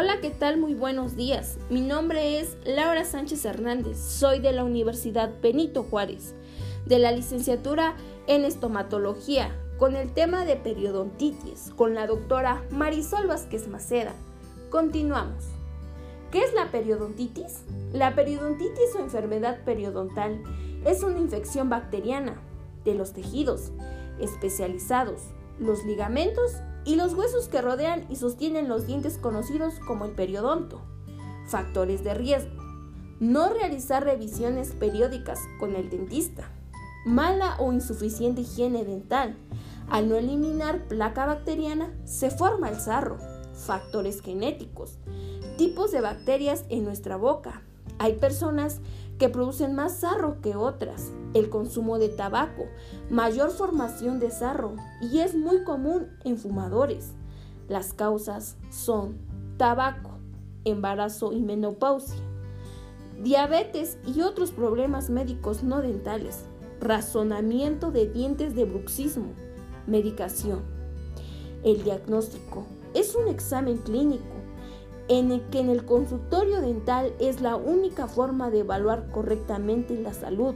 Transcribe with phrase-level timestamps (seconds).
[0.00, 0.58] Hola, ¿qué tal?
[0.58, 1.58] Muy buenos días.
[1.70, 3.98] Mi nombre es Laura Sánchez Hernández.
[3.98, 6.36] Soy de la Universidad Benito Juárez,
[6.86, 7.96] de la licenciatura
[8.28, 14.14] en estomatología, con el tema de periodontitis, con la doctora Marisol Vázquez Maceda.
[14.70, 15.46] Continuamos.
[16.30, 17.64] ¿Qué es la periodontitis?
[17.92, 20.40] La periodontitis o enfermedad periodontal
[20.86, 22.40] es una infección bacteriana
[22.84, 23.72] de los tejidos
[24.20, 25.22] especializados,
[25.58, 26.52] los ligamentos
[26.88, 30.80] y los huesos que rodean y sostienen los dientes conocidos como el periodonto.
[31.46, 32.62] Factores de riesgo.
[33.20, 36.50] No realizar revisiones periódicas con el dentista.
[37.04, 39.36] Mala o insuficiente higiene dental.
[39.90, 43.18] Al no eliminar placa bacteriana, se forma el sarro.
[43.52, 44.98] Factores genéticos.
[45.58, 47.64] Tipos de bacterias en nuestra boca.
[47.98, 48.80] Hay personas
[49.18, 51.10] que producen más sarro que otras.
[51.34, 52.66] El consumo de tabaco,
[53.10, 57.12] mayor formación de sarro y es muy común en fumadores.
[57.68, 59.18] Las causas son
[59.56, 60.10] tabaco,
[60.64, 62.22] embarazo y menopausia,
[63.22, 66.44] diabetes y otros problemas médicos no dentales,
[66.80, 69.32] razonamiento de dientes de bruxismo,
[69.86, 70.62] medicación.
[71.64, 74.38] El diagnóstico es un examen clínico
[75.08, 80.12] en el que en el consultorio dental es la única forma de evaluar correctamente la
[80.12, 80.54] salud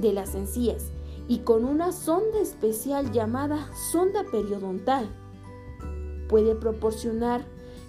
[0.00, 0.90] de las encías
[1.28, 5.08] y con una sonda especial llamada sonda periodontal.
[6.28, 7.44] Puede proporcionar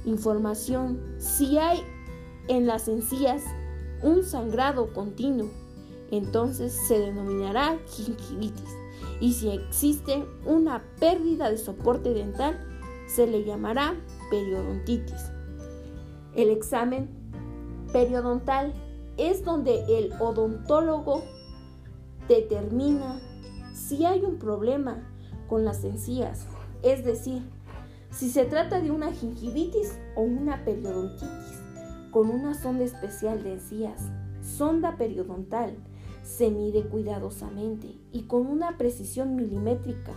[0.06, 1.82] información si hay
[2.48, 3.44] en las encías
[4.04, 5.50] un sangrado continuo,
[6.12, 8.70] entonces se denominará gingivitis.
[9.20, 12.60] Y si existe una pérdida de soporte dental,
[13.08, 13.96] se le llamará
[14.30, 15.35] periodontitis.
[16.36, 17.10] El examen
[17.92, 18.74] periodontal.
[19.18, 21.24] Es donde el odontólogo
[22.28, 23.22] determina
[23.74, 25.08] si hay un problema
[25.48, 26.48] con las encías,
[26.84, 27.42] es decir,
[28.12, 31.62] si se trata de una gingivitis o una periodontitis,
[32.12, 34.02] con una sonda especial de encías,
[34.42, 35.78] sonda periodontal,
[36.22, 40.12] se mide cuidadosamente y con una precisión milimétrica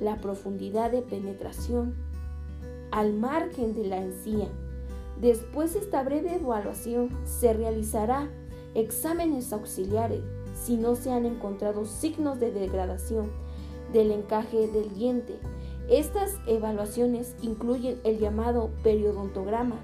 [0.00, 1.94] la profundidad de penetración
[2.90, 4.48] al margen de la encía
[5.20, 8.30] Después de esta breve evaluación se realizará
[8.74, 10.22] exámenes auxiliares
[10.54, 13.30] si no se han encontrado signos de degradación
[13.92, 15.38] del encaje del diente.
[15.90, 19.76] Estas evaluaciones incluyen el llamado periodontograma,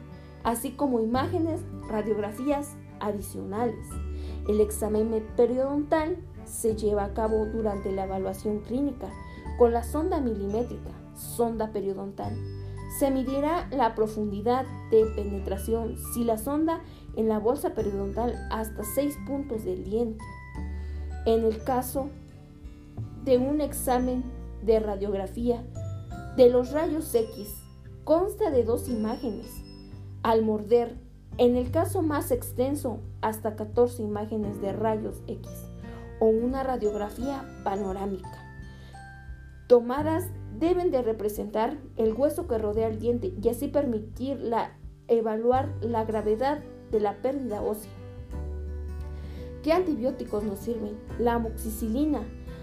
[0.43, 1.61] así como imágenes,
[1.91, 3.87] radiografías adicionales.
[4.49, 9.11] El examen periodontal se lleva a cabo durante la evaluación clínica
[9.59, 12.33] con la sonda milimétrica, sonda periodontal
[12.99, 16.81] se medirá la profundidad de penetración si la sonda
[17.17, 20.25] en la bolsa periodontal hasta 6 puntos del diente.
[21.25, 22.09] En el caso
[23.25, 24.25] de un examen
[24.63, 25.65] de radiografía
[26.37, 27.49] de los rayos X,
[28.05, 29.47] consta de dos imágenes.
[30.23, 30.97] Al morder,
[31.39, 35.49] en el caso más extenso, hasta 14 imágenes de rayos X
[36.21, 38.47] o una radiografía panorámica
[39.67, 40.29] tomadas
[40.59, 44.51] deben de representar el hueso que rodea el diente y así permitir
[45.09, 47.91] evaluar la gravedad de la pérdida ósea.
[49.63, 50.97] ¿Qué antibióticos nos sirven?
[51.19, 52.23] La amoxicilina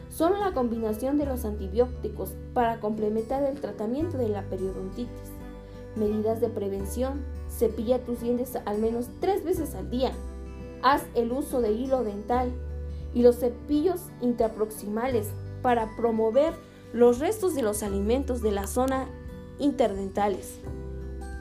[0.10, 5.32] son la combinación de los antibióticos para complementar el tratamiento de la periodontitis.
[5.96, 7.26] Medidas de prevención.
[7.50, 10.12] Cepilla tus dientes al menos tres veces al día.
[10.82, 12.52] Haz el uso de hilo dental
[13.14, 15.30] y los cepillos intraproximales
[15.62, 16.54] para promover
[16.94, 19.08] los restos de los alimentos de la zona
[19.60, 20.60] interdentales.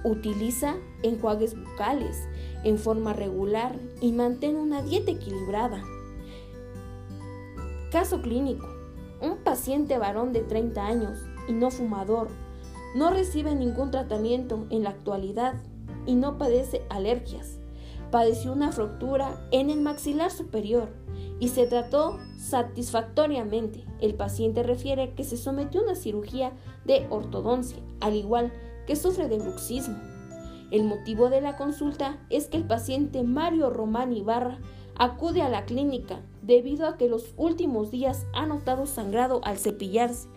[0.02, 2.26] Utiliza enjuagues bucales
[2.64, 5.84] en forma regular y mantén una dieta equilibrada.
[7.92, 8.66] Caso clínico.
[9.20, 12.28] Un paciente varón de 30 años y no fumador
[12.94, 15.54] no recibe ningún tratamiento en la actualidad
[16.06, 17.58] y no padece alergias.
[18.10, 20.88] Padeció una fractura en el maxilar superior
[21.42, 23.84] y se trató satisfactoriamente.
[24.00, 26.52] El paciente refiere que se sometió a una cirugía
[26.84, 28.52] de ortodoncia, al igual
[28.86, 29.98] que sufre de bruxismo.
[30.70, 34.60] El motivo de la consulta es que el paciente Mario Román Ibarra
[34.94, 40.28] acude a la clínica debido a que los últimos días ha notado sangrado al cepillarse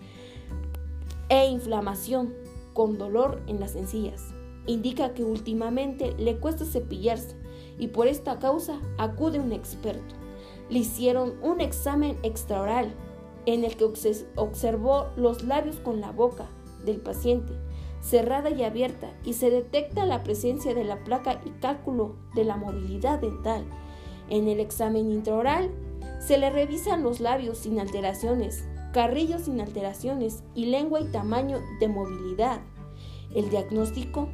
[1.30, 2.34] e inflamación
[2.74, 4.34] con dolor en las encías.
[4.66, 7.36] Indica que últimamente le cuesta cepillarse
[7.78, 10.25] y por esta causa acude un experto
[10.70, 12.94] le hicieron un examen extraoral
[13.46, 13.86] en el que
[14.36, 16.48] observó los labios con la boca
[16.84, 17.54] del paciente
[18.06, 22.56] cerrada y abierta y se detecta la presencia de la placa y cálculo de la
[22.56, 23.66] movilidad dental.
[24.30, 25.72] En el examen intraoral
[26.20, 28.64] se le revisan los labios sin alteraciones,
[28.94, 32.62] carrillos sin alteraciones y lengua y tamaño de movilidad.
[33.34, 34.30] El diagnóstico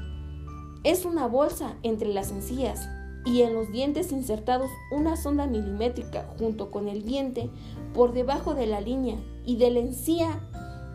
[0.83, 2.89] es una bolsa entre las encías
[3.25, 7.49] y en los dientes insertados una sonda milimétrica junto con el diente
[7.93, 10.41] por debajo de la línea y de la encía,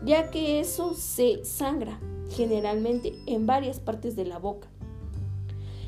[0.03, 4.67] ya que eso se sangra generalmente en varias partes de la boca.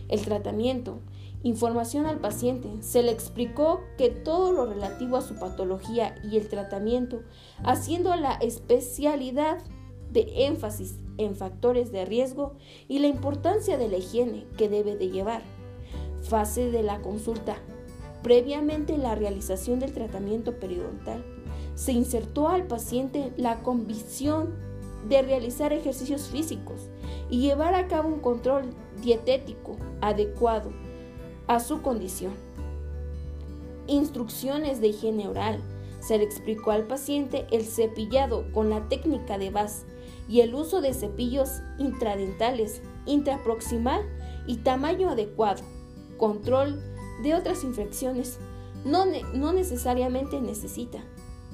[0.08, 1.00] El tratamiento.
[1.42, 2.70] Información al paciente.
[2.82, 7.22] Se le explicó que todo lo relativo a su patología y el tratamiento,
[7.64, 9.60] haciendo la especialidad
[10.12, 12.56] de énfasis en factores de riesgo
[12.90, 15.44] y la importancia de la higiene que debe de llevar.
[16.24, 17.56] Fase de la consulta.
[18.24, 21.24] Previamente la realización del tratamiento periodontal,
[21.76, 24.54] se insertó al paciente la convicción
[25.08, 26.90] de realizar ejercicios físicos
[27.30, 28.66] y llevar a cabo un control
[29.02, 30.72] dietético adecuado
[31.48, 32.34] a su condición.
[33.88, 35.62] Instrucciones de higiene oral.
[36.00, 39.86] Se le explicó al paciente el cepillado con la técnica de VAS
[40.28, 44.02] y el uso de cepillos intradentales, intraproximal
[44.48, 45.64] y tamaño adecuado.
[46.20, 46.80] Control
[47.24, 48.40] de otras infecciones.
[48.86, 51.00] No, no necesariamente necesita.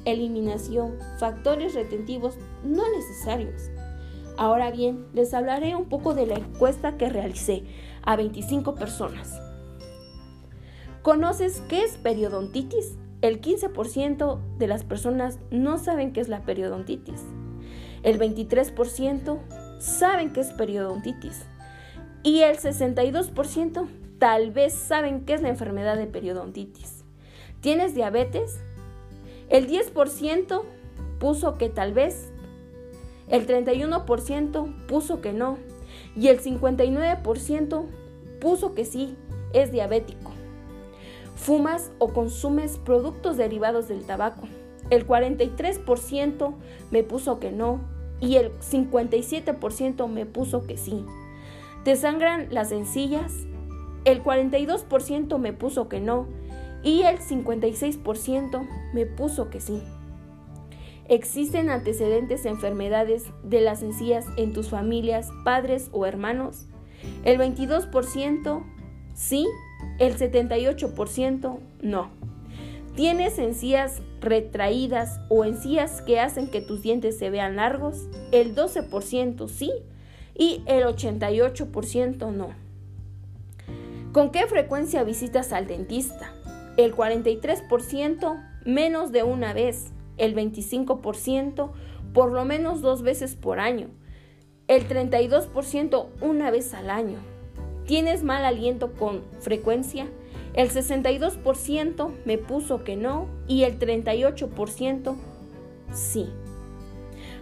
[0.04, 0.98] Eliminación.
[1.20, 3.70] Factores retentivos no necesarios.
[4.38, 7.64] Ahora bien, les hablaré un poco de la encuesta que realicé
[8.02, 9.40] a 25 personas.
[11.02, 12.98] ¿Conoces qué es periodontitis?
[13.22, 17.22] El 15% de las personas no saben qué es la periodontitis.
[18.04, 19.40] El 23%
[19.80, 21.46] saben qué es periodontitis.
[22.26, 23.88] Y el 62%
[24.18, 27.04] tal vez saben qué es la enfermedad de periodontitis.
[27.62, 28.60] ¿Tienes diabetes?
[29.48, 30.64] El 10%
[31.20, 32.32] puso que tal vez
[33.28, 35.60] el 31% puso que no
[36.16, 37.86] y el 59%
[38.42, 39.16] puso que sí,
[39.54, 40.32] es diabético.
[41.36, 44.48] Fumas o consumes productos derivados del tabaco.
[44.90, 46.56] El 43%
[46.90, 47.82] me puso que no
[48.20, 51.06] y el 57% me puso que sí.
[51.86, 53.46] ¿Te sangran las encías?
[54.06, 56.28] El 42% me puso que no
[56.82, 59.84] y el 56% me puso que sí.
[61.08, 66.66] ¿Existen antecedentes de enfermedades de las encías en tus familias, padres o hermanos?
[67.24, 68.64] El 22%
[69.14, 69.46] sí,
[70.00, 72.10] el 78% no.
[72.96, 78.10] ¿Tienes encías retraídas o encías que hacen que tus dientes se vean largos?
[78.32, 79.72] El 12% sí
[80.36, 82.50] y el 88% no.
[84.12, 86.34] ¿Con qué frecuencia visitas al dentista?
[86.78, 91.72] El 43% menos de una vez el 25%
[92.14, 93.90] por lo menos dos veces por año,
[94.68, 97.18] el 32% una vez al año.
[97.86, 100.08] ¿Tienes mal aliento con frecuencia?
[100.54, 105.16] El 62% me puso que no y el 38%
[105.94, 106.30] sí.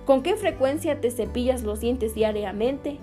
[0.06, 3.00] ¿Con qué frecuencia te cepillas los dientes diariamente?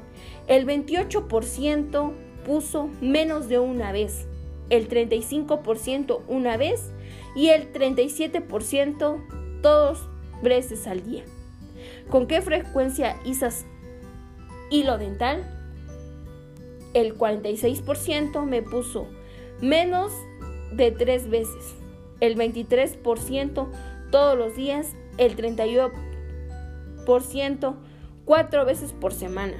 [0.46, 2.12] El 28%
[2.44, 4.26] puso menos de una vez,
[4.68, 6.92] el 35% una vez
[7.34, 10.08] y el 37% todos
[10.42, 11.24] veces al día.
[12.10, 13.64] ¿Con qué frecuencia usas
[14.70, 15.56] hilo dental?
[16.92, 19.06] El 46% me puso
[19.60, 20.12] menos
[20.72, 21.74] de tres veces.
[22.20, 23.68] El 23%
[24.10, 24.94] todos los días.
[25.18, 25.36] El
[27.04, 27.74] 31%
[28.24, 29.56] cuatro veces por semana.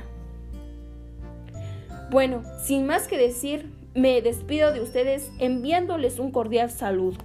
[2.11, 7.19] Bueno, sin más que decir, me despido de ustedes enviándoles un cordial saludo.